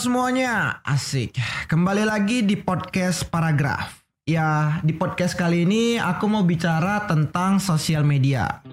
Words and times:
semuanya, 0.00 0.80
asik. 0.88 1.36
Kembali 1.68 2.08
lagi 2.08 2.40
di 2.40 2.56
podcast 2.56 3.28
Paragraf. 3.28 4.00
Ya, 4.24 4.80
di 4.80 4.96
podcast 4.96 5.36
kali 5.36 5.68
ini 5.68 6.00
aku 6.00 6.24
mau 6.24 6.40
bicara 6.40 7.04
tentang 7.04 7.60
sosial 7.60 8.00
media. 8.00 8.64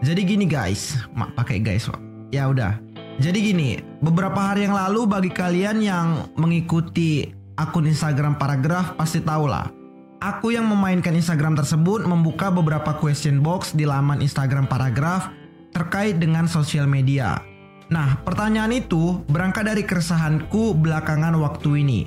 Jadi 0.00 0.24
gini 0.24 0.48
guys, 0.48 0.96
mak 1.12 1.36
pakai 1.36 1.60
guys. 1.60 1.84
Ya 2.32 2.48
udah. 2.48 2.80
Jadi 3.20 3.52
gini, 3.52 3.70
beberapa 4.00 4.40
hari 4.40 4.64
yang 4.64 4.72
lalu 4.72 5.04
bagi 5.04 5.28
kalian 5.28 5.84
yang 5.84 6.32
mengikuti 6.40 7.28
akun 7.60 7.84
Instagram 7.84 8.40
Paragraf 8.40 8.96
pasti 8.96 9.20
tahu 9.20 9.52
lah. 9.52 9.68
Aku 10.24 10.56
yang 10.56 10.64
memainkan 10.64 11.12
Instagram 11.12 11.60
tersebut 11.60 12.08
membuka 12.08 12.48
beberapa 12.48 12.96
question 12.96 13.44
box 13.44 13.76
di 13.76 13.84
laman 13.84 14.24
Instagram 14.24 14.64
Paragraf 14.64 15.28
terkait 15.76 16.16
dengan 16.16 16.48
sosial 16.48 16.88
media. 16.88 17.55
Nah, 17.86 18.18
pertanyaan 18.26 18.74
itu 18.74 19.22
berangkat 19.30 19.70
dari 19.70 19.86
keresahanku 19.86 20.74
belakangan 20.74 21.38
waktu 21.38 21.86
ini. 21.86 22.00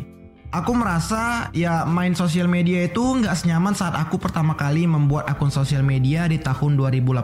Aku 0.50 0.74
merasa 0.74 1.54
ya 1.54 1.86
main 1.86 2.18
sosial 2.18 2.50
media 2.50 2.90
itu 2.90 3.00
nggak 3.00 3.38
senyaman 3.38 3.78
saat 3.78 3.94
aku 3.94 4.18
pertama 4.18 4.58
kali 4.58 4.90
membuat 4.90 5.30
akun 5.30 5.54
sosial 5.54 5.86
media 5.86 6.26
di 6.26 6.42
tahun 6.42 6.74
2018. 6.74 7.22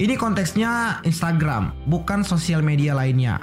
Ini 0.00 0.14
konteksnya 0.18 1.04
Instagram, 1.06 1.86
bukan 1.86 2.26
sosial 2.26 2.66
media 2.66 2.98
lainnya. 2.98 3.38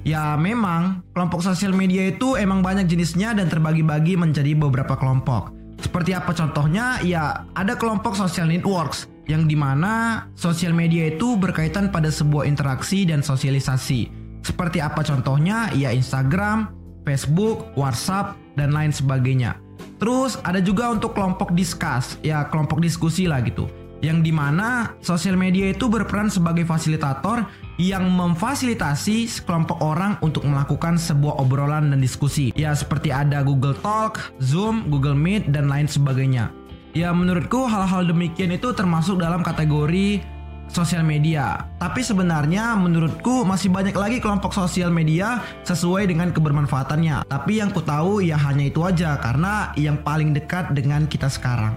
Ya 0.00 0.32
memang, 0.34 1.04
kelompok 1.12 1.44
sosial 1.44 1.76
media 1.76 2.08
itu 2.08 2.34
emang 2.40 2.64
banyak 2.64 2.88
jenisnya 2.88 3.36
dan 3.36 3.52
terbagi-bagi 3.52 4.16
menjadi 4.16 4.56
beberapa 4.56 4.96
kelompok. 4.96 5.59
Seperti 5.80 6.12
apa 6.12 6.30
contohnya? 6.36 7.00
Ya 7.00 7.48
ada 7.56 7.74
kelompok 7.74 8.14
social 8.14 8.46
networks, 8.46 9.08
yang 9.26 9.48
di 9.48 9.56
mana 9.56 10.24
sosial 10.36 10.76
media 10.76 11.08
itu 11.10 11.34
berkaitan 11.40 11.88
pada 11.88 12.12
sebuah 12.12 12.44
interaksi 12.44 13.08
dan 13.08 13.24
sosialisasi. 13.24 14.12
Seperti 14.44 14.80
apa 14.80 15.00
contohnya? 15.04 15.72
Ya 15.76 15.92
Instagram, 15.92 16.72
Facebook, 17.04 17.72
WhatsApp, 17.76 18.36
dan 18.56 18.72
lain 18.76 18.92
sebagainya. 18.92 19.56
Terus 20.00 20.40
ada 20.44 20.60
juga 20.64 20.88
untuk 20.92 21.12
kelompok 21.12 21.52
diskus, 21.52 22.16
ya 22.24 22.48
kelompok 22.48 22.80
diskusi 22.80 23.28
lah 23.28 23.44
gitu. 23.44 23.68
Yang 24.00 24.18
di 24.24 24.32
mana 24.32 24.96
sosial 25.04 25.36
media 25.36 25.76
itu 25.76 25.84
berperan 25.84 26.32
sebagai 26.32 26.64
fasilitator 26.64 27.44
yang 27.80 28.12
memfasilitasi 28.12 29.24
sekelompok 29.24 29.80
orang 29.80 30.20
untuk 30.20 30.44
melakukan 30.44 31.00
sebuah 31.00 31.40
obrolan 31.40 31.88
dan 31.88 32.04
diskusi. 32.04 32.52
Ya 32.52 32.76
seperti 32.76 33.08
ada 33.08 33.40
Google 33.40 33.72
Talk, 33.80 34.20
Zoom, 34.44 34.92
Google 34.92 35.16
Meet, 35.16 35.48
dan 35.48 35.72
lain 35.72 35.88
sebagainya. 35.88 36.52
Ya 36.92 37.08
menurutku 37.16 37.64
hal-hal 37.64 38.04
demikian 38.04 38.52
itu 38.52 38.76
termasuk 38.76 39.16
dalam 39.16 39.40
kategori 39.40 40.20
sosial 40.68 41.00
media. 41.00 41.72
Tapi 41.80 42.04
sebenarnya 42.04 42.76
menurutku 42.76 43.48
masih 43.48 43.72
banyak 43.72 43.96
lagi 43.96 44.20
kelompok 44.20 44.52
sosial 44.52 44.92
media 44.92 45.40
sesuai 45.64 46.04
dengan 46.04 46.36
kebermanfaatannya. 46.36 47.24
Tapi 47.32 47.64
yang 47.64 47.72
ku 47.72 47.80
tahu 47.80 48.20
ya 48.20 48.36
hanya 48.36 48.68
itu 48.68 48.84
aja 48.84 49.16
karena 49.24 49.72
yang 49.80 49.96
paling 50.04 50.36
dekat 50.36 50.76
dengan 50.76 51.08
kita 51.08 51.32
sekarang. 51.32 51.74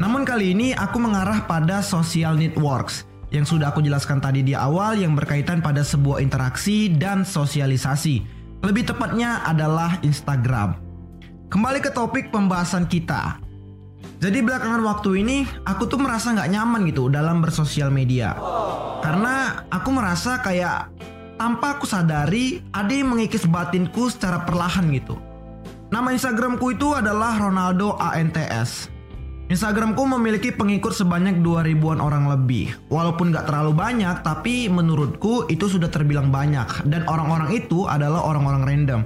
Namun 0.00 0.24
kali 0.26 0.56
ini 0.56 0.72
aku 0.74 0.98
mengarah 0.98 1.46
pada 1.46 1.78
social 1.78 2.34
networks 2.34 3.13
yang 3.34 3.42
sudah 3.42 3.74
aku 3.74 3.82
jelaskan 3.82 4.22
tadi 4.22 4.46
di 4.46 4.54
awal 4.54 4.94
yang 4.94 5.18
berkaitan 5.18 5.58
pada 5.58 5.82
sebuah 5.82 6.22
interaksi 6.22 6.86
dan 6.86 7.26
sosialisasi. 7.26 8.22
Lebih 8.62 8.94
tepatnya 8.94 9.42
adalah 9.42 9.98
Instagram. 10.06 10.78
Kembali 11.50 11.82
ke 11.82 11.90
topik 11.90 12.30
pembahasan 12.30 12.86
kita. 12.86 13.42
Jadi 14.22 14.38
belakangan 14.40 14.80
waktu 14.86 15.26
ini 15.26 15.44
aku 15.66 15.90
tuh 15.90 15.98
merasa 15.98 16.30
nggak 16.30 16.50
nyaman 16.54 16.86
gitu 16.88 17.10
dalam 17.10 17.42
bersosial 17.42 17.90
media. 17.90 18.38
Karena 19.02 19.66
aku 19.68 19.90
merasa 19.90 20.38
kayak 20.40 20.94
tanpa 21.36 21.76
aku 21.76 21.84
sadari 21.84 22.62
ada 22.70 22.88
yang 22.88 23.12
mengikis 23.12 23.44
batinku 23.50 24.08
secara 24.08 24.46
perlahan 24.46 24.88
gitu. 24.94 25.18
Nama 25.90 26.14
Instagramku 26.14 26.72
itu 26.72 26.94
adalah 26.94 27.36
Ronaldo 27.36 27.98
ANTS. 27.98 28.93
Instagramku 29.54 30.02
memiliki 30.18 30.50
pengikut 30.50 30.90
sebanyak 30.90 31.38
2000-an 31.38 32.02
orang 32.02 32.26
lebih. 32.26 32.74
Walaupun 32.90 33.30
nggak 33.30 33.46
terlalu 33.46 33.70
banyak, 33.70 34.26
tapi 34.26 34.66
menurutku 34.66 35.46
itu 35.46 35.70
sudah 35.70 35.86
terbilang 35.86 36.34
banyak. 36.34 36.82
Dan 36.90 37.06
orang-orang 37.06 37.54
itu 37.54 37.86
adalah 37.86 38.26
orang-orang 38.26 38.66
random 38.66 39.02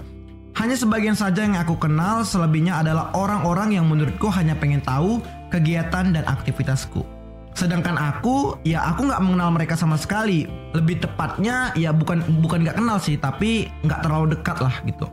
hanya 0.58 0.74
sebagian 0.74 1.14
saja 1.14 1.46
yang 1.46 1.54
aku 1.54 1.78
kenal, 1.78 2.26
selebihnya 2.26 2.82
adalah 2.82 3.14
orang-orang 3.14 3.78
yang 3.78 3.86
menurutku 3.86 4.26
hanya 4.26 4.58
pengen 4.58 4.82
tahu 4.82 5.22
kegiatan 5.54 6.10
dan 6.10 6.26
aktivitasku. 6.26 7.06
Sedangkan 7.54 7.94
aku, 7.94 8.58
ya 8.66 8.82
aku 8.90 9.06
nggak 9.06 9.22
mengenal 9.22 9.54
mereka 9.54 9.78
sama 9.78 9.94
sekali. 9.94 10.50
Lebih 10.74 11.06
tepatnya, 11.06 11.70
ya 11.78 11.94
bukan 11.94 12.26
bukan 12.42 12.66
nggak 12.66 12.74
kenal 12.74 12.98
sih, 12.98 13.14
tapi 13.14 13.70
nggak 13.86 14.02
terlalu 14.02 14.34
dekat 14.34 14.58
lah 14.58 14.74
gitu. 14.82 15.06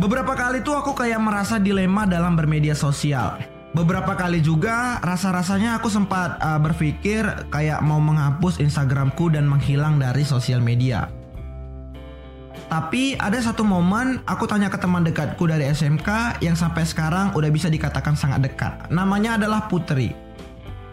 Beberapa 0.00 0.32
kali 0.32 0.64
tuh 0.64 0.72
aku 0.72 0.96
kayak 0.96 1.20
merasa 1.20 1.60
dilema 1.60 2.08
dalam 2.08 2.32
bermedia 2.32 2.72
sosial. 2.72 3.55
Beberapa 3.76 4.16
kali 4.16 4.40
juga 4.40 4.96
rasa-rasanya 5.04 5.76
aku 5.76 5.92
sempat 5.92 6.40
uh, 6.40 6.56
berpikir 6.56 7.28
kayak 7.52 7.84
mau 7.84 8.00
menghapus 8.00 8.56
Instagramku 8.56 9.28
dan 9.28 9.44
menghilang 9.44 10.00
dari 10.00 10.24
sosial 10.24 10.64
media. 10.64 11.12
Tapi 12.72 13.20
ada 13.20 13.36
satu 13.36 13.68
momen 13.68 14.24
aku 14.24 14.48
tanya 14.48 14.72
ke 14.72 14.80
teman 14.80 15.04
dekatku 15.04 15.44
dari 15.44 15.68
SMK 15.68 16.40
yang 16.40 16.56
sampai 16.56 16.88
sekarang 16.88 17.36
udah 17.36 17.52
bisa 17.52 17.68
dikatakan 17.68 18.16
sangat 18.16 18.48
dekat. 18.48 18.88
Namanya 18.88 19.36
adalah 19.36 19.68
Putri. 19.68 20.16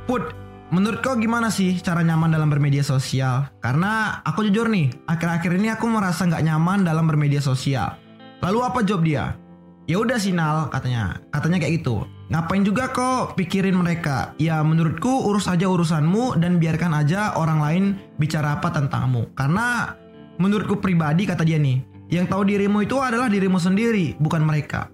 Put, 0.04 0.36
menurut 0.76 1.00
kau 1.00 1.16
gimana 1.16 1.48
sih 1.48 1.80
cara 1.80 2.04
nyaman 2.04 2.36
dalam 2.36 2.52
bermedia 2.52 2.84
sosial? 2.84 3.48
Karena 3.64 4.20
aku 4.28 4.44
jujur 4.52 4.68
nih, 4.68 4.92
akhir-akhir 5.08 5.56
ini 5.56 5.72
aku 5.72 5.88
merasa 5.88 6.28
nggak 6.28 6.52
nyaman 6.52 6.84
dalam 6.84 7.08
bermedia 7.08 7.40
sosial. 7.40 7.96
Lalu 8.44 8.60
apa 8.60 8.84
jawab 8.84 9.08
dia? 9.08 9.40
Ya 9.88 10.04
udah 10.04 10.20
Sinal 10.20 10.68
katanya. 10.68 11.24
Katanya 11.32 11.64
kayak 11.64 11.80
gitu. 11.80 12.04
Ngapain 12.34 12.66
juga 12.66 12.90
kok 12.90 13.38
pikirin 13.38 13.78
mereka? 13.78 14.34
Ya 14.42 14.58
menurutku 14.66 15.30
urus 15.30 15.46
aja 15.46 15.70
urusanmu 15.70 16.42
dan 16.42 16.58
biarkan 16.58 16.98
aja 16.98 17.38
orang 17.38 17.60
lain 17.62 17.84
bicara 18.18 18.58
apa 18.58 18.74
tentangmu. 18.74 19.38
Karena 19.38 19.94
Menurutku 20.42 20.82
pribadi 20.82 21.30
kata 21.30 21.46
dia 21.46 21.62
nih, 21.62 21.78
yang 22.10 22.26
tahu 22.26 22.50
dirimu 22.50 22.82
itu 22.82 22.98
adalah 22.98 23.30
dirimu 23.30 23.62
sendiri, 23.62 24.18
bukan 24.18 24.42
mereka. 24.42 24.90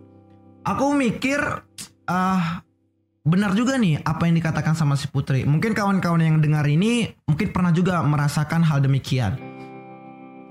Aku 0.67 0.91
mikir, 0.91 1.39
ah 2.11 2.11
uh, 2.11 2.45
benar 3.23 3.55
juga 3.55 3.79
nih 3.79 4.03
apa 4.03 4.27
yang 4.27 4.35
dikatakan 4.35 4.75
sama 4.75 4.99
si 4.99 5.07
Putri. 5.07 5.47
Mungkin 5.47 5.71
kawan-kawan 5.71 6.19
yang 6.19 6.37
dengar 6.43 6.67
ini 6.67 7.07
mungkin 7.23 7.55
pernah 7.55 7.71
juga 7.71 8.03
merasakan 8.03 8.67
hal 8.67 8.83
demikian. 8.83 9.48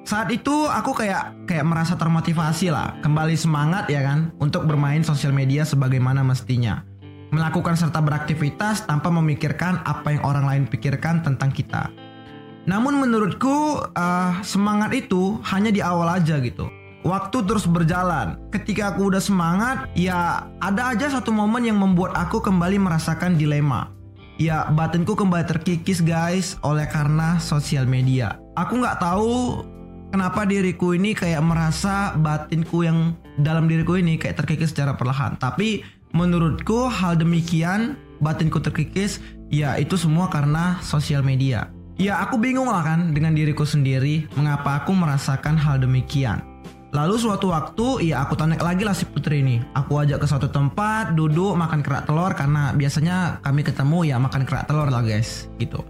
Saat 0.08 0.32
itu 0.32 0.64
aku 0.64 0.96
kayak 0.96 1.44
kayak 1.44 1.68
merasa 1.68 1.92
termotivasi 1.92 2.72
lah, 2.72 2.96
kembali 3.04 3.36
semangat 3.36 3.92
ya 3.92 4.00
kan 4.00 4.32
untuk 4.40 4.64
bermain 4.64 5.04
sosial 5.04 5.36
media 5.36 5.68
sebagaimana 5.68 6.24
mestinya. 6.24 6.80
Melakukan 7.28 7.76
serta 7.76 8.00
beraktivitas 8.00 8.88
tanpa 8.88 9.12
memikirkan 9.12 9.84
apa 9.84 10.16
yang 10.16 10.24
orang 10.24 10.48
lain 10.48 10.64
pikirkan 10.64 11.20
tentang 11.20 11.52
kita. 11.52 11.92
Namun 12.64 13.04
menurutku 13.04 13.84
uh, 13.84 14.32
semangat 14.40 14.96
itu 14.96 15.36
hanya 15.44 15.68
di 15.68 15.84
awal 15.84 16.08
aja 16.08 16.40
gitu. 16.40 16.72
Waktu 17.04 17.44
terus 17.44 17.68
berjalan. 17.68 18.40
Ketika 18.48 18.96
aku 18.96 19.12
udah 19.12 19.20
semangat, 19.20 19.92
ya 19.92 20.48
ada 20.64 20.88
aja 20.88 21.20
satu 21.20 21.36
momen 21.36 21.68
yang 21.68 21.76
membuat 21.76 22.16
aku 22.16 22.40
kembali 22.40 22.80
merasakan 22.80 23.36
dilema. 23.36 23.92
Ya 24.40 24.72
batinku 24.72 25.12
kembali 25.12 25.44
terkikis 25.44 26.00
guys 26.00 26.56
oleh 26.64 26.88
karena 26.88 27.36
sosial 27.36 27.84
media. 27.84 28.40
Aku 28.56 28.80
nggak 28.80 29.04
tahu 29.04 29.60
kenapa 30.10 30.44
diriku 30.48 30.96
ini 30.96 31.12
kayak 31.12 31.40
merasa 31.44 32.16
batinku 32.16 32.84
yang 32.84 33.14
dalam 33.40 33.68
diriku 33.68 34.00
ini 34.00 34.16
kayak 34.16 34.40
terkikis 34.44 34.72
secara 34.72 34.96
perlahan. 34.96 35.36
Tapi 35.36 35.84
menurutku 36.16 36.88
hal 36.88 37.20
demikian 37.20 37.96
batinku 38.18 38.58
terkikis 38.58 39.20
ya 39.52 39.76
itu 39.76 39.94
semua 39.94 40.28
karena 40.32 40.80
sosial 40.80 41.20
media. 41.20 41.68
Ya 41.98 42.22
aku 42.22 42.38
bingung 42.38 42.70
lah 42.70 42.86
kan 42.86 43.10
dengan 43.10 43.34
diriku 43.34 43.66
sendiri 43.66 44.30
mengapa 44.38 44.82
aku 44.82 44.94
merasakan 44.94 45.58
hal 45.58 45.82
demikian. 45.82 46.38
Lalu 46.88 47.20
suatu 47.20 47.52
waktu 47.52 48.08
ya 48.08 48.24
aku 48.24 48.32
tanya 48.32 48.56
lagi 48.64 48.80
lah 48.80 48.96
si 48.96 49.04
Putri 49.04 49.44
ini. 49.44 49.60
Aku 49.76 50.00
ajak 50.00 50.24
ke 50.24 50.26
suatu 50.30 50.48
tempat 50.48 51.12
duduk 51.12 51.52
makan 51.52 51.84
kerak 51.84 52.08
telur 52.08 52.32
karena 52.32 52.72
biasanya 52.72 53.44
kami 53.44 53.60
ketemu 53.60 54.08
ya 54.08 54.16
makan 54.16 54.48
kerak 54.48 54.64
telur 54.64 54.88
lah 54.88 55.04
guys 55.04 55.52
gitu. 55.60 55.84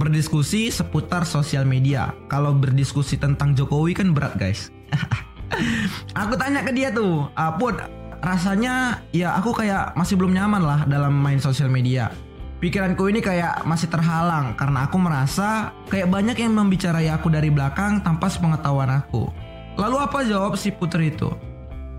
Berdiskusi 0.00 0.72
seputar 0.72 1.28
sosial 1.28 1.68
media. 1.68 2.16
Kalau 2.32 2.56
berdiskusi 2.56 3.20
tentang 3.20 3.52
Jokowi 3.52 3.92
kan 3.92 4.16
berat 4.16 4.40
guys. 4.40 4.72
aku 6.20 6.40
tanya 6.40 6.64
ke 6.64 6.72
dia 6.72 6.88
tuh, 6.88 7.28
ah, 7.36 7.52
Put 7.60 7.76
rasanya 8.24 9.04
ya 9.12 9.36
aku 9.36 9.52
kayak 9.52 9.92
masih 9.96 10.16
belum 10.16 10.32
nyaman 10.32 10.60
lah 10.60 10.80
dalam 10.84 11.16
main 11.16 11.40
sosial 11.40 11.72
media 11.72 12.12
Pikiranku 12.60 13.08
ini 13.08 13.24
kayak 13.24 13.64
masih 13.64 13.88
terhalang 13.88 14.52
karena 14.52 14.84
aku 14.84 15.00
merasa 15.00 15.72
kayak 15.88 16.12
banyak 16.12 16.36
yang 16.44 16.52
membicarai 16.52 17.08
aku 17.08 17.32
dari 17.32 17.48
belakang 17.48 18.04
tanpa 18.04 18.28
sepengetahuan 18.28 19.00
aku. 19.00 19.32
Lalu 19.80 19.96
apa 19.96 20.28
jawab 20.28 20.60
si 20.60 20.68
putri 20.68 21.08
itu? 21.08 21.32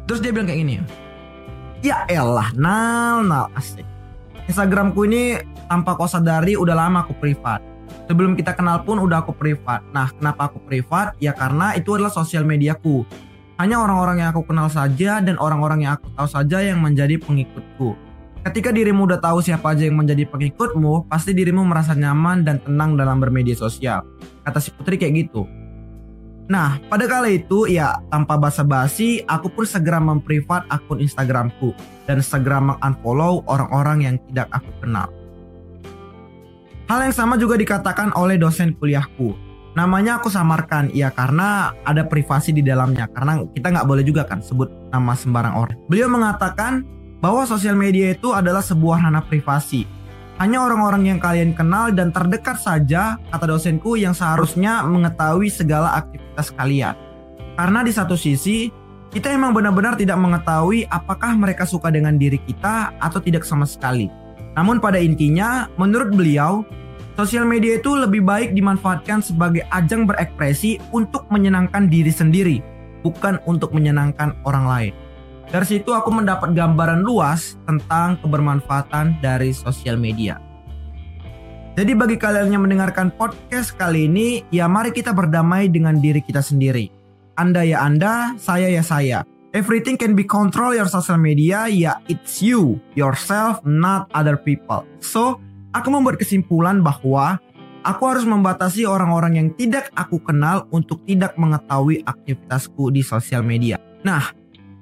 Terus 0.06 0.21
dia 0.21 0.30
bilang 0.30 0.45
kayak 0.45 0.62
gini. 0.62 0.75
Ya 1.81 2.06
elah, 2.06 2.53
nal 2.53 3.25
nal 3.25 3.50
asik. 3.57 3.81
Instagramku 4.45 5.01
ini 5.09 5.42
tanpa 5.65 5.98
kau 5.98 6.06
sadari 6.06 6.53
udah 6.53 6.77
lama 6.77 7.09
aku 7.09 7.18
privat. 7.18 7.57
Sebelum 8.09 8.35
kita 8.35 8.55
kenal 8.57 8.83
pun 8.83 8.99
udah 8.99 9.23
aku 9.23 9.31
privat. 9.31 9.81
Nah, 9.95 10.11
kenapa 10.11 10.51
aku 10.51 10.59
privat? 10.67 11.15
Ya 11.23 11.31
karena 11.31 11.75
itu 11.79 11.95
adalah 11.95 12.11
sosial 12.11 12.43
mediaku. 12.43 13.07
Hanya 13.61 13.77
orang-orang 13.77 14.25
yang 14.25 14.29
aku 14.33 14.47
kenal 14.49 14.67
saja 14.73 15.21
dan 15.21 15.38
orang-orang 15.38 15.85
yang 15.85 15.93
aku 15.95 16.09
tahu 16.17 16.27
saja 16.27 16.65
yang 16.65 16.81
menjadi 16.81 17.21
pengikutku. 17.21 17.93
Ketika 18.41 18.73
dirimu 18.73 19.05
udah 19.05 19.21
tahu 19.21 19.38
siapa 19.38 19.77
aja 19.77 19.85
yang 19.85 20.01
menjadi 20.01 20.25
pengikutmu, 20.25 21.05
pasti 21.05 21.29
dirimu 21.38 21.61
merasa 21.61 21.93
nyaman 21.93 22.41
dan 22.41 22.57
tenang 22.57 22.97
dalam 22.97 23.21
bermedia 23.21 23.53
sosial. 23.53 24.01
Kata 24.41 24.57
si 24.57 24.73
Putri 24.73 24.97
kayak 24.97 25.13
gitu. 25.29 25.45
Nah, 26.49 26.81
pada 26.89 27.05
kala 27.05 27.29
itu 27.29 27.69
ya 27.69 28.01
tanpa 28.09 28.41
basa-basi, 28.41 29.21
aku 29.29 29.53
pun 29.53 29.63
segera 29.69 30.01
memprivat 30.01 30.65
akun 30.73 30.99
Instagramku 30.99 31.77
dan 32.09 32.17
segera 32.25 32.57
mengunfollow 32.57 33.45
orang-orang 33.45 34.09
yang 34.09 34.15
tidak 34.25 34.49
aku 34.49 34.73
kenal. 34.81 35.20
Hal 36.91 37.07
yang 37.07 37.15
sama 37.15 37.39
juga 37.39 37.55
dikatakan 37.55 38.11
oleh 38.19 38.35
dosen 38.35 38.75
kuliahku. 38.75 39.31
Namanya 39.79 40.19
aku 40.19 40.27
samarkan, 40.27 40.91
ya 40.91 41.07
karena 41.07 41.71
ada 41.88 42.03
privasi 42.03 42.51
di 42.51 42.59
dalamnya. 42.59 43.07
Karena 43.07 43.47
kita 43.47 43.71
nggak 43.71 43.88
boleh 43.88 44.03
juga 44.03 44.27
kan 44.27 44.43
sebut 44.43 44.67
nama 44.91 45.15
sembarang 45.15 45.55
orang. 45.55 45.79
Beliau 45.88 46.11
mengatakan 46.11 46.83
bahwa 47.23 47.47
sosial 47.47 47.79
media 47.79 48.11
itu 48.11 48.35
adalah 48.35 48.59
sebuah 48.59 49.07
ranah 49.07 49.23
privasi. 49.23 49.88
Hanya 50.43 50.67
orang-orang 50.67 51.15
yang 51.15 51.19
kalian 51.23 51.55
kenal 51.55 51.95
dan 51.95 52.11
terdekat 52.11 52.59
saja, 52.59 53.15
kata 53.31 53.47
dosenku 53.47 53.95
yang 53.95 54.11
seharusnya 54.11 54.83
mengetahui 54.83 55.47
segala 55.47 55.95
aktivitas 55.95 56.51
kalian. 56.59 56.99
Karena 57.55 57.88
di 57.88 57.95
satu 57.95 58.19
sisi, 58.19 58.67
kita 59.15 59.31
emang 59.31 59.55
benar-benar 59.55 59.95
tidak 59.95 60.19
mengetahui 60.19 60.83
apakah 60.91 61.39
mereka 61.39 61.63
suka 61.63 61.88
dengan 61.88 62.19
diri 62.19 62.43
kita 62.43 62.99
atau 62.99 63.23
tidak 63.23 63.47
sama 63.47 63.63
sekali. 63.63 64.11
Namun 64.56 64.83
pada 64.83 65.00
intinya, 65.00 65.71
menurut 65.80 66.12
beliau, 66.12 66.68
sosial 67.15 67.48
media 67.48 67.80
itu 67.80 67.95
lebih 67.95 68.24
baik 68.24 68.51
dimanfaatkan 68.51 69.24
sebagai 69.24 69.63
ajang 69.71 70.03
berekspresi 70.03 70.80
untuk 70.92 71.27
menyenangkan 71.31 71.88
diri 71.88 72.12
sendiri, 72.12 72.57
bukan 73.03 73.39
untuk 73.48 73.71
menyenangkan 73.71 74.36
orang 74.44 74.65
lain. 74.68 74.94
Dari 75.51 75.68
situ 75.68 75.92
aku 75.92 76.12
mendapat 76.15 76.56
gambaran 76.56 77.03
luas 77.03 77.59
tentang 77.68 78.15
kebermanfaatan 78.24 79.19
dari 79.19 79.51
sosial 79.51 80.00
media. 80.00 80.39
Jadi 81.75 81.95
bagi 81.95 82.19
kalian 82.19 82.51
yang 82.51 82.63
mendengarkan 82.68 83.15
podcast 83.15 83.75
kali 83.80 84.07
ini, 84.07 84.44
ya 84.51 84.68
mari 84.68 84.92
kita 84.92 85.15
berdamai 85.15 85.71
dengan 85.71 86.00
diri 86.00 86.19
kita 86.19 86.44
sendiri. 86.44 86.92
Anda 87.39 87.63
ya 87.63 87.83
Anda, 87.83 88.36
saya 88.36 88.68
ya 88.68 88.83
saya. 88.83 89.24
Everything 89.51 90.00
can 90.00 90.15
be 90.15 90.24
control 90.24 90.71
your 90.71 90.88
social 90.88 91.19
media, 91.19 91.68
ya 91.68 92.00
it's 92.07 92.39
you, 92.39 92.80
yourself, 92.95 93.59
not 93.68 94.07
other 94.15 94.39
people. 94.39 94.88
So, 95.03 95.44
aku 95.75 95.92
membuat 95.92 96.24
kesimpulan 96.24 96.80
bahwa 96.80 97.36
aku 97.83 98.03
harus 98.07 98.24
membatasi 98.24 98.88
orang-orang 98.88 99.36
yang 99.36 99.48
tidak 99.59 99.92
aku 99.92 100.24
kenal 100.24 100.71
untuk 100.71 101.03
tidak 101.03 101.36
mengetahui 101.36 102.00
aktivitasku 102.07 102.95
di 102.95 103.03
sosial 103.03 103.44
media. 103.44 103.75
Nah, 104.07 104.31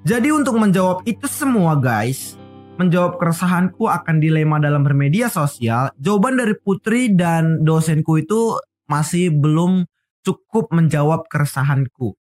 jadi 0.06 0.30
untuk 0.30 0.54
menjawab 0.54 1.02
itu 1.02 1.26
semua 1.26 1.74
guys, 1.74 2.38
menjawab 2.78 3.18
keresahanku 3.18 3.90
akan 3.90 4.22
dilema 4.22 4.62
dalam 4.62 4.86
bermedia 4.86 5.26
sosial, 5.26 5.90
jawaban 5.98 6.38
dari 6.38 6.54
Putri 6.54 7.10
dan 7.10 7.66
dosenku 7.66 8.22
itu 8.22 8.54
masih 8.86 9.34
belum 9.34 9.82
cukup 10.22 10.70
menjawab 10.70 11.26
keresahanku. 11.26 12.14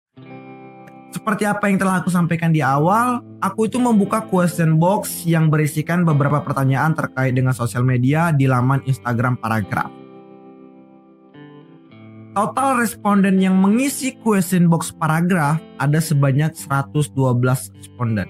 Seperti 1.08 1.48
apa 1.48 1.72
yang 1.72 1.80
telah 1.80 2.04
aku 2.04 2.12
sampaikan 2.12 2.52
di 2.52 2.60
awal, 2.60 3.24
aku 3.40 3.64
itu 3.64 3.80
membuka 3.80 4.20
question 4.28 4.76
box 4.76 5.24
yang 5.24 5.48
berisikan 5.48 6.04
beberapa 6.04 6.44
pertanyaan 6.44 6.92
terkait 6.92 7.32
dengan 7.32 7.56
sosial 7.56 7.80
media 7.80 8.28
di 8.28 8.44
laman 8.44 8.84
Instagram 8.84 9.40
Paragraf. 9.40 9.88
Total 12.36 12.76
responden 12.76 13.40
yang 13.40 13.56
mengisi 13.56 14.14
question 14.20 14.68
box 14.68 14.92
paragraf 14.92 15.58
ada 15.80 15.96
sebanyak 15.96 16.52
112 16.54 17.10
responden. 17.72 18.28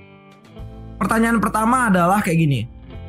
Pertanyaan 1.03 1.43
pertama 1.43 1.91
adalah 1.91 2.23
kayak 2.23 2.39
gini. 2.41 2.61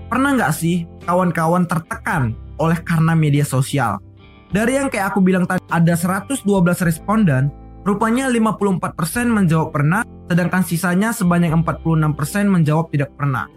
Pernah 0.10 0.34
nggak 0.34 0.54
sih 0.58 0.90
kawan-kawan 1.06 1.70
tertekan 1.70 2.34
oleh 2.58 2.76
karena 2.82 3.14
media 3.14 3.46
sosial? 3.46 4.02
Dari 4.50 4.82
yang 4.82 4.90
kayak 4.90 5.14
aku 5.14 5.22
bilang 5.22 5.46
tadi 5.46 5.62
ada 5.70 5.94
112 5.94 6.42
responden, 6.82 7.54
rupanya 7.84 8.28
54% 8.28 9.30
menjawab 9.30 9.70
pernah, 9.72 10.02
sedangkan 10.28 10.62
sisanya 10.66 11.16
sebanyak 11.16 11.54
46% 11.64 12.50
menjawab 12.50 12.92
tidak 12.92 13.14
pernah. 13.16 13.48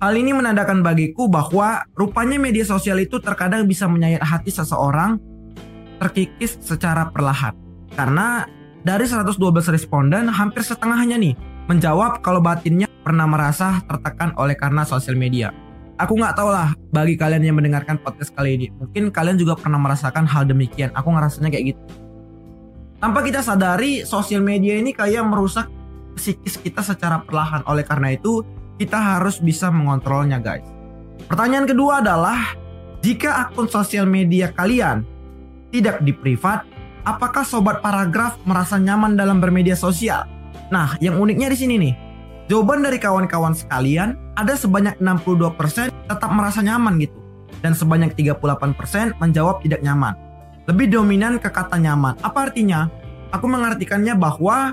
Hal 0.00 0.16
ini 0.16 0.32
menandakan 0.32 0.80
bagiku 0.80 1.28
bahwa 1.28 1.84
rupanya 1.92 2.40
media 2.40 2.64
sosial 2.64 2.96
itu 3.04 3.20
terkadang 3.20 3.68
bisa 3.68 3.84
menyayat 3.84 4.24
hati 4.24 4.48
seseorang 4.48 5.20
terkikis 6.00 6.56
secara 6.64 7.12
perlahan. 7.12 7.52
Karena 7.92 8.48
dari 8.80 9.04
112 9.04 9.36
responden 9.68 10.32
hampir 10.32 10.64
setengahnya 10.64 11.20
nih 11.20 11.36
menjawab 11.68 12.24
kalau 12.24 12.40
batinnya 12.40 12.88
pernah 13.04 13.28
merasa 13.28 13.84
tertekan 13.84 14.32
oleh 14.40 14.56
karena 14.56 14.88
sosial 14.88 15.20
media. 15.20 15.52
Aku 16.00 16.16
nggak 16.16 16.32
tahu 16.32 16.48
lah 16.48 16.72
bagi 16.96 17.20
kalian 17.20 17.44
yang 17.44 17.60
mendengarkan 17.60 18.00
podcast 18.00 18.32
kali 18.32 18.56
ini, 18.56 18.66
mungkin 18.72 19.12
kalian 19.12 19.36
juga 19.36 19.52
pernah 19.52 19.76
merasakan 19.76 20.24
hal 20.24 20.48
demikian. 20.48 20.88
Aku 20.96 21.12
ngerasanya 21.12 21.52
kayak 21.52 21.76
gitu. 21.76 21.82
Tanpa 23.00 23.24
kita 23.24 23.40
sadari, 23.40 24.04
sosial 24.04 24.44
media 24.44 24.76
ini 24.76 24.92
kayak 24.92 25.24
merusak 25.24 25.72
psikis 26.20 26.60
kita 26.60 26.84
secara 26.84 27.24
perlahan. 27.24 27.64
Oleh 27.64 27.80
karena 27.80 28.12
itu, 28.12 28.44
kita 28.76 29.00
harus 29.00 29.40
bisa 29.40 29.72
mengontrolnya, 29.72 30.36
guys. 30.36 30.68
Pertanyaan 31.24 31.64
kedua 31.64 32.04
adalah, 32.04 32.52
jika 33.00 33.48
akun 33.48 33.72
sosial 33.72 34.04
media 34.04 34.52
kalian 34.52 35.08
tidak 35.72 36.04
di 36.04 36.12
privat, 36.12 36.68
apakah 37.08 37.40
sobat 37.40 37.80
paragraf 37.80 38.36
merasa 38.44 38.76
nyaman 38.76 39.16
dalam 39.16 39.40
bermedia 39.40 39.80
sosial? 39.80 40.28
Nah, 40.68 41.00
yang 41.00 41.16
uniknya 41.16 41.48
di 41.48 41.56
sini 41.56 41.74
nih. 41.80 41.94
Jawaban 42.52 42.84
dari 42.84 43.00
kawan-kawan 43.00 43.56
sekalian 43.56 44.12
ada 44.36 44.52
sebanyak 44.52 45.00
62% 45.00 45.88
tetap 45.88 46.30
merasa 46.36 46.60
nyaman 46.60 47.00
gitu. 47.00 47.16
Dan 47.64 47.72
sebanyak 47.72 48.12
38% 48.12 49.16
menjawab 49.16 49.64
tidak 49.64 49.80
nyaman. 49.80 50.12
Lebih 50.70 50.86
dominan 50.94 51.42
ke 51.42 51.50
kata 51.50 51.82
nyaman. 51.82 52.14
Apa 52.22 52.46
artinya? 52.46 52.86
Aku 53.34 53.50
mengartikannya 53.50 54.14
bahwa 54.14 54.70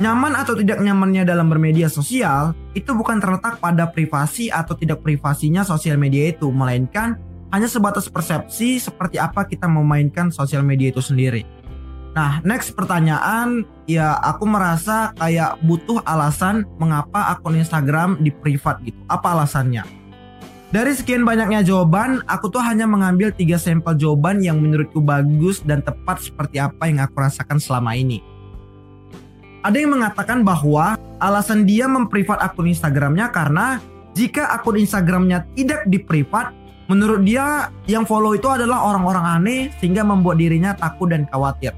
nyaman 0.00 0.32
atau 0.32 0.56
tidak 0.56 0.80
nyamannya 0.80 1.28
dalam 1.28 1.52
bermedia 1.52 1.92
sosial 1.92 2.56
itu 2.72 2.88
bukan 2.96 3.20
terletak 3.20 3.60
pada 3.60 3.84
privasi 3.92 4.48
atau 4.48 4.72
tidak 4.72 5.04
privasinya 5.04 5.60
sosial 5.60 6.00
media 6.00 6.32
itu, 6.32 6.48
melainkan 6.48 7.20
hanya 7.52 7.68
sebatas 7.68 8.08
persepsi 8.08 8.80
seperti 8.80 9.20
apa 9.20 9.44
kita 9.44 9.68
memainkan 9.68 10.32
sosial 10.32 10.64
media 10.64 10.88
itu 10.88 11.04
sendiri. 11.04 11.44
Nah, 12.16 12.40
next 12.40 12.72
pertanyaan, 12.72 13.66
ya 13.84 14.16
aku 14.24 14.48
merasa 14.48 15.12
kayak 15.20 15.60
butuh 15.66 16.00
alasan 16.08 16.64
mengapa 16.80 17.28
akun 17.28 17.60
Instagram 17.60 18.24
di 18.24 18.32
privat 18.32 18.80
gitu. 18.80 18.96
Apa 19.12 19.36
alasannya? 19.36 20.03
Dari 20.74 20.90
sekian 20.90 21.22
banyaknya 21.22 21.62
jawaban, 21.62 22.18
aku 22.26 22.50
tuh 22.50 22.58
hanya 22.58 22.82
mengambil 22.82 23.30
tiga 23.30 23.54
sampel 23.54 23.94
jawaban 23.94 24.42
yang 24.42 24.58
menurutku 24.58 24.98
bagus 24.98 25.62
dan 25.62 25.86
tepat 25.86 26.18
seperti 26.18 26.58
apa 26.58 26.90
yang 26.90 26.98
aku 26.98 27.14
rasakan 27.14 27.62
selama 27.62 27.94
ini. 27.94 28.18
Ada 29.62 29.78
yang 29.78 29.94
mengatakan 29.94 30.42
bahwa 30.42 30.98
alasan 31.22 31.62
dia 31.62 31.86
memprivat 31.86 32.42
akun 32.42 32.66
Instagramnya 32.66 33.30
karena 33.30 33.78
jika 34.18 34.50
akun 34.50 34.82
Instagramnya 34.82 35.46
tidak 35.54 35.86
di 35.86 36.02
privat, 36.02 36.50
Menurut 36.84 37.24
dia, 37.24 37.72
yang 37.88 38.04
follow 38.04 38.36
itu 38.36 38.44
adalah 38.44 38.84
orang-orang 38.84 39.24
aneh 39.40 39.60
sehingga 39.80 40.04
membuat 40.04 40.36
dirinya 40.36 40.76
takut 40.76 41.08
dan 41.08 41.24
khawatir. 41.32 41.72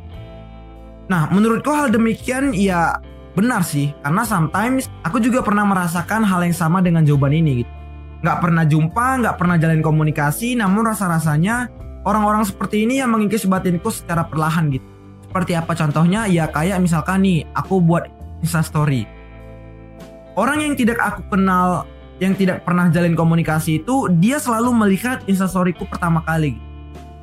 Nah, 1.06 1.30
menurutku 1.30 1.70
hal 1.70 1.94
demikian 1.94 2.50
ya 2.50 2.98
benar 3.38 3.62
sih, 3.62 3.94
karena 4.02 4.26
sometimes 4.26 4.90
aku 5.06 5.22
juga 5.22 5.46
pernah 5.46 5.62
merasakan 5.62 6.26
hal 6.26 6.42
yang 6.42 6.56
sama 6.56 6.82
dengan 6.82 7.06
jawaban 7.06 7.38
ini 7.38 7.62
gitu. 7.62 7.75
Gak 8.24 8.38
pernah 8.40 8.64
jumpa, 8.64 9.20
gak 9.20 9.36
pernah 9.36 9.56
jalin 9.60 9.84
komunikasi, 9.84 10.56
namun 10.56 10.88
rasa-rasanya 10.88 11.68
orang-orang 12.06 12.46
seperti 12.46 12.88
ini 12.88 13.02
yang 13.02 13.12
mengikis 13.12 13.44
batinku 13.44 13.92
secara 13.92 14.24
perlahan 14.24 14.72
gitu. 14.72 14.86
Seperti 15.28 15.52
apa 15.52 15.76
contohnya? 15.76 16.24
Ya 16.30 16.48
kayak 16.48 16.80
misalkan 16.80 17.26
nih, 17.26 17.44
aku 17.52 17.82
buat 17.82 18.08
instastory. 18.40 19.04
Orang 20.36 20.60
yang 20.60 20.76
tidak 20.76 21.00
aku 21.00 21.24
kenal 21.32 21.88
yang 22.16 22.32
tidak 22.32 22.64
pernah 22.64 22.88
jalin 22.88 23.12
komunikasi 23.12 23.84
itu 23.84 24.08
dia 24.20 24.40
selalu 24.40 24.72
melihat 24.72 25.20
instastoryku 25.28 25.84
pertama 25.84 26.24
kali. 26.24 26.56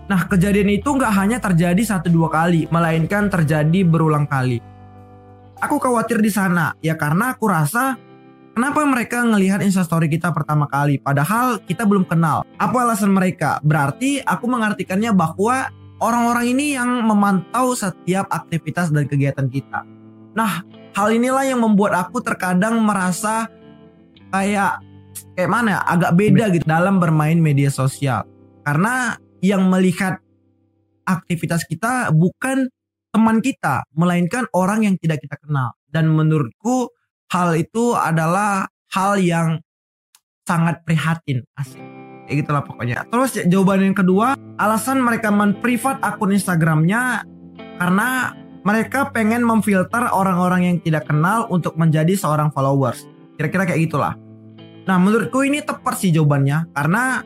Nah 0.06 0.30
kejadian 0.30 0.70
itu 0.70 0.90
nggak 0.94 1.14
hanya 1.14 1.38
terjadi 1.42 1.82
satu 1.82 2.14
dua 2.14 2.30
kali, 2.30 2.70
melainkan 2.70 3.32
terjadi 3.32 3.82
berulang 3.88 4.30
kali. 4.30 4.62
Aku 5.64 5.80
khawatir 5.80 6.20
di 6.20 6.30
sana 6.30 6.76
ya 6.84 6.94
karena 7.00 7.34
aku 7.34 7.48
rasa 7.48 7.96
kenapa 8.54 8.86
mereka 8.86 9.26
ngelihat 9.26 9.60
instastory 9.66 10.08
kita 10.08 10.30
pertama 10.32 10.70
kali 10.70 11.02
padahal 11.02 11.60
kita 11.62 11.84
belum 11.84 12.06
kenal. 12.08 12.46
Apa 12.58 12.86
alasan 12.86 13.12
mereka? 13.12 13.60
Berarti 13.66 14.22
aku 14.24 14.46
mengartikannya 14.48 15.12
bahwa 15.12 15.70
orang-orang 16.00 16.54
ini 16.54 16.78
yang 16.78 17.04
memantau 17.04 17.74
setiap 17.74 18.30
aktivitas 18.30 18.94
dan 18.94 19.10
kegiatan 19.10 19.50
kita. 19.50 19.86
Nah, 20.34 20.66
hal 20.94 21.10
inilah 21.14 21.46
yang 21.46 21.62
membuat 21.62 22.08
aku 22.08 22.22
terkadang 22.22 22.82
merasa 22.82 23.50
kayak 24.34 24.82
kayak 25.38 25.50
mana 25.50 25.78
ya, 25.78 25.80
agak 25.86 26.12
beda 26.18 26.44
gitu 26.54 26.66
dalam 26.66 26.98
bermain 26.98 27.38
media 27.38 27.70
sosial 27.70 28.26
karena 28.66 29.18
yang 29.46 29.70
melihat 29.70 30.18
aktivitas 31.06 31.68
kita 31.68 32.10
bukan 32.10 32.70
teman 33.14 33.44
kita 33.44 33.86
melainkan 33.94 34.50
orang 34.58 34.90
yang 34.90 34.96
tidak 34.98 35.22
kita 35.22 35.38
kenal 35.38 35.78
dan 35.94 36.10
menurutku 36.10 36.90
hal 37.34 37.58
itu 37.58 37.98
adalah 37.98 38.70
hal 38.94 39.18
yang 39.18 39.58
sangat 40.46 40.86
prihatin 40.86 41.42
asik. 41.58 41.82
Kayak 42.30 42.46
gitulah 42.46 42.64
pokoknya. 42.64 42.96
Terus 43.10 43.42
jawaban 43.50 43.90
yang 43.90 43.98
kedua 43.98 44.38
alasan 44.62 45.02
mereka 45.02 45.34
menprivat 45.34 45.98
akun 46.06 46.38
Instagramnya 46.38 47.26
karena 47.82 48.38
mereka 48.64 49.10
pengen 49.10 49.44
memfilter 49.44 50.08
orang-orang 50.14 50.70
yang 50.70 50.78
tidak 50.80 51.10
kenal 51.10 51.50
untuk 51.50 51.74
menjadi 51.76 52.14
seorang 52.14 52.54
followers. 52.54 53.10
Kira-kira 53.36 53.66
kayak 53.66 53.82
gitulah. 53.90 54.14
Nah 54.86 55.02
menurutku 55.02 55.42
ini 55.42 55.66
tepat 55.66 55.98
sih 55.98 56.14
jawabannya 56.14 56.70
karena 56.72 57.26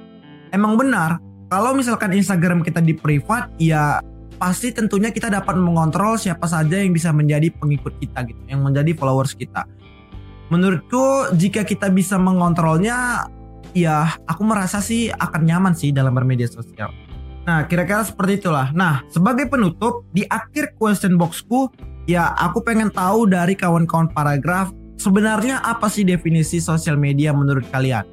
emang 0.56 0.80
benar 0.80 1.20
kalau 1.52 1.76
misalkan 1.76 2.16
Instagram 2.16 2.64
kita 2.64 2.80
di 2.80 2.96
privat 2.96 3.52
ya 3.60 4.00
pasti 4.38 4.70
tentunya 4.70 5.10
kita 5.10 5.34
dapat 5.34 5.58
mengontrol 5.58 6.16
siapa 6.16 6.46
saja 6.46 6.78
yang 6.78 6.94
bisa 6.94 7.10
menjadi 7.10 7.50
pengikut 7.58 7.98
kita 7.98 8.24
gitu, 8.30 8.42
yang 8.48 8.62
menjadi 8.62 8.94
followers 8.94 9.34
kita. 9.34 9.66
Menurutku 10.48 11.36
jika 11.36 11.68
kita 11.68 11.92
bisa 11.92 12.16
mengontrolnya, 12.16 13.28
ya 13.76 14.16
aku 14.24 14.48
merasa 14.48 14.80
sih 14.80 15.12
akan 15.12 15.44
nyaman 15.44 15.74
sih 15.76 15.92
dalam 15.92 16.16
bermedia 16.16 16.48
sosial. 16.48 16.90
Nah, 17.48 17.64
kira-kira 17.68 18.04
seperti 18.04 18.44
itulah. 18.44 18.72
Nah, 18.76 19.04
sebagai 19.08 19.48
penutup, 19.48 20.04
di 20.12 20.28
akhir 20.28 20.76
question 20.80 21.16
boxku, 21.16 21.72
ya 22.04 22.36
aku 22.36 22.60
pengen 22.64 22.92
tahu 22.92 23.28
dari 23.28 23.56
kawan-kawan 23.56 24.12
paragraf, 24.12 24.72
sebenarnya 25.00 25.64
apa 25.64 25.88
sih 25.88 26.04
definisi 26.04 26.60
sosial 26.60 27.00
media 27.00 27.32
menurut 27.32 27.64
kalian? 27.72 28.04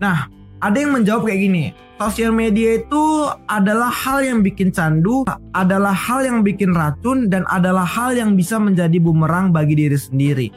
Nah, 0.00 0.28
ada 0.60 0.76
yang 0.76 0.96
menjawab 0.96 1.28
kayak 1.28 1.40
gini, 1.40 1.64
sosial 1.96 2.32
media 2.36 2.80
itu 2.80 3.04
adalah 3.48 3.88
hal 3.92 4.24
yang 4.24 4.40
bikin 4.44 4.72
candu, 4.72 5.24
adalah 5.56 5.92
hal 5.92 6.24
yang 6.24 6.40
bikin 6.44 6.72
racun, 6.72 7.32
dan 7.32 7.48
adalah 7.48 7.84
hal 7.84 8.12
yang 8.16 8.36
bisa 8.36 8.60
menjadi 8.60 8.96
bumerang 9.00 9.52
bagi 9.52 9.76
diri 9.76 9.96
sendiri. 9.96 10.48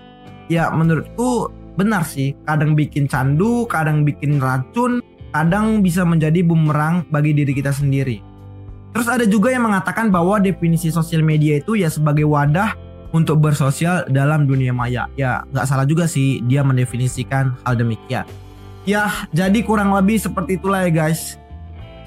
Ya 0.48 0.72
menurutku 0.72 1.52
benar 1.78 2.08
sih, 2.08 2.34
kadang 2.48 2.74
bikin 2.74 3.06
candu, 3.06 3.68
kadang 3.70 4.02
bikin 4.08 4.42
racun, 4.42 5.04
kadang 5.36 5.86
bisa 5.86 6.02
menjadi 6.08 6.42
bumerang 6.42 7.06
bagi 7.12 7.36
diri 7.36 7.54
kita 7.54 7.70
sendiri. 7.70 8.24
Terus 8.96 9.08
ada 9.12 9.26
juga 9.30 9.54
yang 9.54 9.70
mengatakan 9.70 10.10
bahwa 10.10 10.42
definisi 10.42 10.90
sosial 10.90 11.22
media 11.22 11.62
itu 11.62 11.78
ya 11.78 11.92
sebagai 11.92 12.26
wadah 12.26 12.74
untuk 13.14 13.40
bersosial 13.40 14.08
dalam 14.10 14.50
dunia 14.50 14.74
maya. 14.74 15.06
Ya 15.14 15.46
nggak 15.54 15.68
salah 15.70 15.86
juga 15.86 16.10
sih 16.10 16.42
dia 16.50 16.66
mendefinisikan 16.66 17.54
hal 17.62 17.78
demikian. 17.78 18.26
Ya, 18.88 19.12
jadi 19.36 19.68
kurang 19.68 19.92
lebih 19.92 20.16
seperti 20.16 20.56
itulah 20.56 20.88
ya 20.88 20.92
guys. 20.96 21.36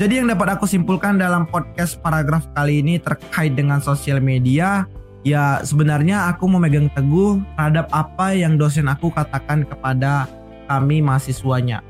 Jadi 0.01 0.17
yang 0.17 0.33
dapat 0.33 0.57
aku 0.57 0.65
simpulkan 0.65 1.21
dalam 1.21 1.45
podcast 1.45 2.01
paragraf 2.01 2.49
kali 2.57 2.81
ini 2.81 2.97
terkait 2.97 3.53
dengan 3.53 3.85
sosial 3.85 4.17
media, 4.17 4.89
ya 5.27 5.61
sebenarnya 5.65 6.33
aku 6.33 6.49
memegang 6.49 6.89
teguh 6.93 7.41
terhadap 7.57 7.93
apa 7.93 8.33
yang 8.33 8.57
dosen 8.57 8.89
aku 8.89 9.13
katakan 9.13 9.65
kepada 9.69 10.29
kami 10.71 11.03
mahasiswanya. 11.03 11.83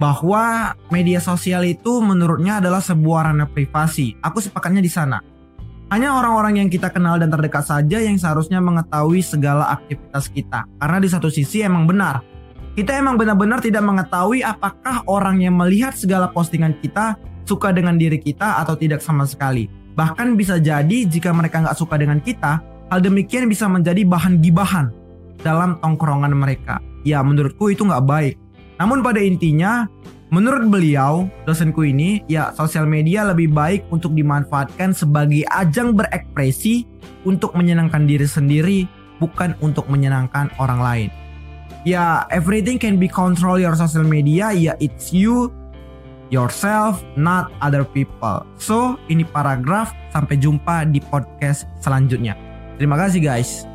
Bahwa 0.00 0.74
media 0.90 1.22
sosial 1.22 1.62
itu 1.62 2.02
menurutnya 2.02 2.58
adalah 2.58 2.82
sebuah 2.82 3.30
ranah 3.30 3.46
privasi. 3.46 4.18
Aku 4.18 4.42
sepakatnya 4.42 4.82
di 4.82 4.90
sana. 4.90 5.22
Hanya 5.92 6.16
orang-orang 6.16 6.64
yang 6.64 6.68
kita 6.72 6.88
kenal 6.88 7.20
dan 7.20 7.28
terdekat 7.28 7.68
saja 7.68 8.00
yang 8.00 8.16
seharusnya 8.16 8.58
mengetahui 8.64 9.20
segala 9.20 9.76
aktivitas 9.76 10.32
kita. 10.32 10.64
Karena 10.80 10.98
di 10.98 11.08
satu 11.12 11.28
sisi 11.28 11.60
emang 11.60 11.84
benar, 11.84 12.24
kita 12.72 12.96
emang 12.96 13.20
benar-benar 13.20 13.60
tidak 13.60 13.84
mengetahui 13.84 14.40
apakah 14.40 15.04
orang 15.04 15.44
yang 15.44 15.52
melihat 15.52 15.92
segala 15.92 16.32
postingan 16.32 16.72
kita 16.80 17.20
suka 17.44 17.68
dengan 17.76 18.00
diri 18.00 18.16
kita 18.16 18.64
atau 18.64 18.72
tidak 18.72 19.04
sama 19.04 19.28
sekali. 19.28 19.68
Bahkan 19.92 20.34
bisa 20.38 20.56
jadi 20.56 21.04
jika 21.04 21.32
mereka 21.32 21.60
nggak 21.60 21.76
suka 21.76 22.00
dengan 22.00 22.18
kita, 22.18 22.64
hal 22.88 23.00
demikian 23.00 23.48
bisa 23.48 23.68
menjadi 23.68 24.04
bahan 24.04 24.40
gibahan 24.40 24.88
dalam 25.44 25.76
tongkrongan 25.80 26.32
mereka. 26.32 26.80
Ya 27.02 27.20
menurutku 27.20 27.68
itu 27.68 27.84
nggak 27.84 28.04
baik. 28.06 28.34
Namun 28.80 29.04
pada 29.04 29.20
intinya, 29.20 29.86
menurut 30.32 30.66
beliau, 30.72 31.28
dosenku 31.44 31.84
ini, 31.84 32.24
ya 32.26 32.50
sosial 32.56 32.88
media 32.88 33.22
lebih 33.28 33.52
baik 33.52 33.86
untuk 33.92 34.16
dimanfaatkan 34.16 34.96
sebagai 34.96 35.44
ajang 35.52 35.92
berekspresi 35.92 36.88
untuk 37.28 37.52
menyenangkan 37.52 38.08
diri 38.08 38.26
sendiri, 38.26 38.88
bukan 39.20 39.54
untuk 39.60 39.86
menyenangkan 39.86 40.50
orang 40.58 40.80
lain 40.80 41.10
ya 41.82 42.26
everything 42.30 42.78
can 42.78 42.96
be 42.98 43.10
control 43.10 43.58
your 43.58 43.74
social 43.74 44.06
media 44.06 44.54
ya 44.54 44.74
it's 44.78 45.10
you 45.10 45.50
yourself 46.32 47.04
not 47.14 47.52
other 47.60 47.84
people. 47.84 48.42
So 48.56 48.96
ini 49.12 49.28
paragraf. 49.28 49.92
Sampai 50.16 50.40
jumpa 50.40 50.88
di 50.88 51.00
podcast 51.00 51.68
selanjutnya. 51.80 52.36
Terima 52.80 52.96
kasih 52.96 53.20
guys 53.20 53.68